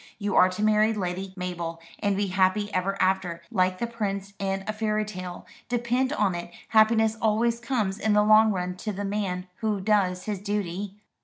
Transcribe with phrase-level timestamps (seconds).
[0.17, 4.63] You are to marry Lady Mabel, and be happy ever after, like the prince in
[4.67, 5.45] a fairy tale.
[5.69, 10.23] Depend upon it, happiness always comes in the long run to the man who does
[10.23, 10.95] his duty."